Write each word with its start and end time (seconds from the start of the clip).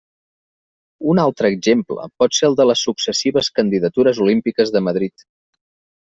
Un 1.11 1.19
altre 1.23 1.49
exemple 1.55 2.07
pot 2.23 2.33
ser 2.37 2.49
el 2.51 2.57
de 2.59 2.65
les 2.69 2.85
successives 2.87 3.49
candidatures 3.59 4.23
olímpiques 4.25 4.73
de 4.77 4.83
Madrid. 4.87 5.27